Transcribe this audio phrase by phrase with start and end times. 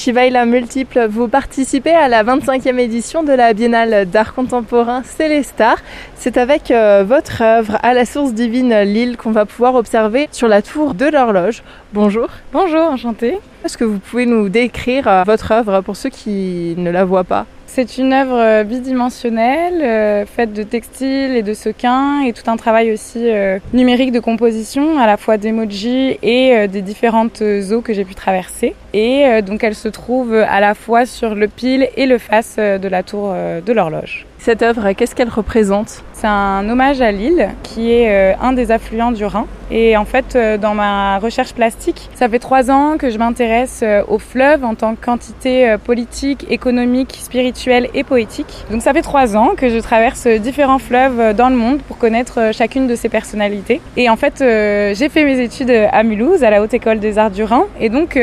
[0.00, 5.76] Chivaïla Multiple, vous participez à la 25e édition de la Biennale d'art contemporain Célestar.
[6.16, 10.48] C'est avec euh, votre œuvre à la source divine Lille qu'on va pouvoir observer sur
[10.48, 11.62] la tour de l'horloge.
[11.92, 12.28] Bonjour.
[12.50, 13.40] Bonjour, enchantée.
[13.62, 17.24] Est-ce que vous pouvez nous décrire euh, votre œuvre pour ceux qui ne la voient
[17.24, 17.44] pas?
[17.72, 22.56] C'est une œuvre euh, bidimensionnelle, euh, faite de textiles et de sequins, et tout un
[22.56, 27.94] travail aussi euh, numérique de composition, à la fois d'emoji et des différentes eaux que
[27.94, 28.74] j'ai pu traverser.
[28.94, 32.88] Et donc elle se trouve à la fois sur le pile et le face de
[32.88, 34.26] la tour de l'horloge.
[34.40, 36.02] Cette œuvre, qu'est-ce qu'elle représente?
[36.14, 39.46] C'est un hommage à Lille, qui est euh, un des affluents du Rhin.
[39.70, 43.80] Et en fait, euh, dans ma recherche plastique, ça fait trois ans que je m'intéresse
[43.82, 48.64] euh, au fleuve en tant qu'entité politique, économique, spirituelle et poétique.
[48.70, 52.50] Donc ça fait trois ans que je traverse différents fleuves dans le monde pour connaître
[52.54, 53.82] chacune de ces personnalités.
[53.98, 57.30] Et en fait, j'ai fait mes études à Mulhouse, à la Haute École des Arts
[57.30, 57.64] du Rhin.
[57.78, 58.18] Et donc,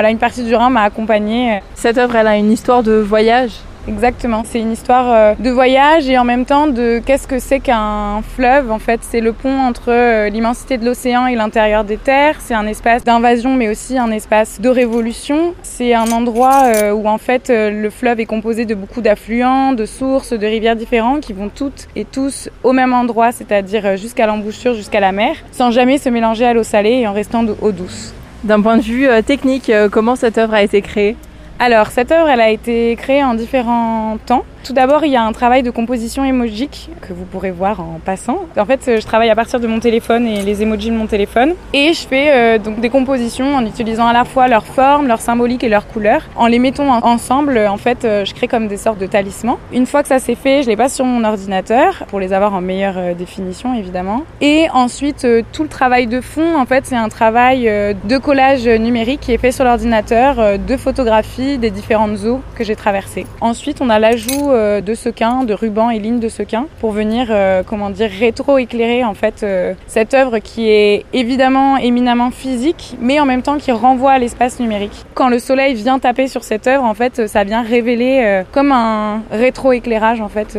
[0.00, 1.60] voilà, une partie du Rhin m'a accompagnée.
[1.74, 3.50] Cette œuvre, elle a une histoire de voyage
[3.86, 7.60] Exactement, c'est une histoire euh, de voyage et en même temps de qu'est-ce que c'est
[7.60, 8.70] qu'un fleuve.
[8.70, 12.36] En fait, c'est le pont entre euh, l'immensité de l'océan et l'intérieur des terres.
[12.40, 15.54] C'est un espace d'invasion mais aussi un espace de révolution.
[15.62, 19.84] C'est un endroit euh, où en fait le fleuve est composé de beaucoup d'affluents, de
[19.84, 24.72] sources, de rivières différentes qui vont toutes et tous au même endroit, c'est-à-dire jusqu'à l'embouchure,
[24.72, 27.72] jusqu'à la mer, sans jamais se mélanger à l'eau salée et en restant de eau
[27.72, 28.14] douce.
[28.42, 31.14] D'un point de vue technique, comment cette œuvre a été créée?
[31.58, 34.46] Alors, cette œuvre, elle a été créée en différents temps.
[34.64, 37.98] Tout d'abord, il y a un travail de composition émojique que vous pourrez voir en
[38.04, 38.40] passant.
[38.58, 41.54] En fait, je travaille à partir de mon téléphone et les emojis de mon téléphone.
[41.72, 45.20] Et je fais euh, donc des compositions en utilisant à la fois leur forme, leur
[45.20, 46.22] symbolique et leur couleur.
[46.36, 49.58] En les mettant ensemble, en fait, euh, je crée comme des sortes de talismans.
[49.72, 52.54] Une fois que ça s'est fait, je les passe sur mon ordinateur pour les avoir
[52.54, 54.24] en meilleure euh, définition, évidemment.
[54.40, 59.20] Et ensuite, tout le travail de fond, en fait, c'est un travail de collage numérique
[59.20, 63.26] qui est fait sur l'ordinateur, de photographie des différentes eaux que j'ai traversées.
[63.40, 67.28] Ensuite, on a l'ajout euh, de sequins, de rubans et lignes de sequins pour venir,
[67.30, 73.20] euh, comment dire, rétro-éclairer en fait euh, cette œuvre qui est évidemment éminemment physique, mais
[73.20, 75.04] en même temps qui renvoie à l'espace numérique.
[75.14, 79.22] Quand le soleil vient taper sur cette œuvre, en fait, ça vient révéler comme un
[79.30, 80.58] rétro-éclairage en fait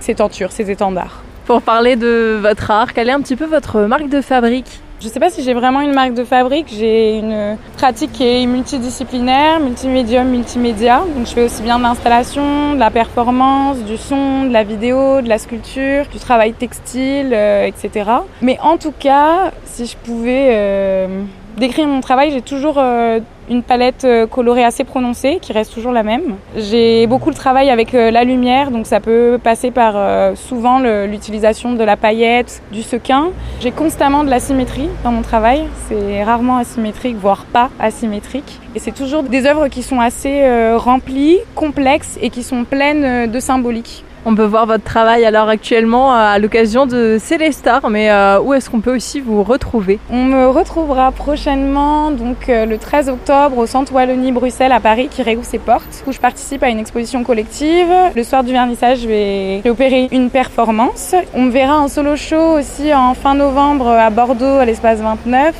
[0.00, 1.22] ces tentures, ces étendards.
[1.46, 4.80] Pour parler de votre art, quelle est un petit peu votre marque de fabrique?
[5.00, 6.66] Je ne sais pas si j'ai vraiment une marque de fabrique.
[6.68, 11.02] J'ai une pratique qui est multidisciplinaire, multimédium, multimédia.
[11.16, 15.22] Donc je fais aussi bien de l'installation, de la performance, du son, de la vidéo,
[15.22, 18.10] de la sculpture, du travail textile, euh, etc.
[18.42, 21.22] Mais en tout cas, si je pouvais euh,
[21.56, 25.92] décrire mon travail, j'ai toujours euh, une palette euh, colorée assez prononcée qui reste toujours
[25.92, 26.36] la même.
[26.56, 31.72] J'ai beaucoup le travail avec euh, la lumière, donc ça peut passer par souvent l'utilisation
[31.72, 33.30] de la paillette, du sequin.
[33.60, 38.60] J'ai constamment de la symétrie dans mon travail, c'est rarement asymétrique, voire pas asymétrique.
[38.74, 40.42] Et c'est toujours des œuvres qui sont assez
[40.76, 44.04] remplies, complexes et qui sont pleines de symbolique.
[44.26, 48.68] On peut voir votre travail alors actuellement à l'occasion de Célestar, mais euh, où est-ce
[48.68, 49.98] qu'on peut aussi vous retrouver?
[50.10, 55.22] On me retrouvera prochainement donc euh, le 13 octobre au Centre Wallonie-Bruxelles à Paris qui
[55.22, 57.88] réouvre ses portes, où je participe à une exposition collective.
[58.14, 61.14] Le soir du vernissage, je vais opérer une performance.
[61.32, 65.54] On me verra en solo show aussi en fin novembre à Bordeaux à l'espace 29,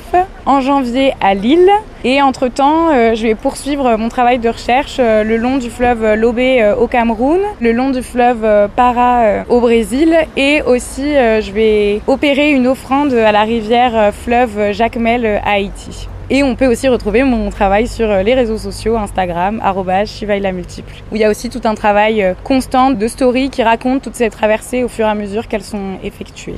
[0.44, 1.70] en janvier à Lille.
[2.04, 6.74] Et entre-temps, euh, je vais poursuivre mon travail de recherche le long du fleuve Lobé
[6.78, 11.52] au Cameroun, le long du fleuve euh, para euh, au Brésil et aussi euh, je
[11.52, 16.08] vais opérer une offrande à la rivière fleuve Jacmel à Haïti.
[16.30, 21.16] Et on peut aussi retrouver mon travail sur les réseaux sociaux, Instagram, la multiple, où
[21.16, 24.84] il y a aussi tout un travail constant de story qui raconte toutes ces traversées
[24.84, 26.54] au fur et à mesure qu'elles sont effectuées.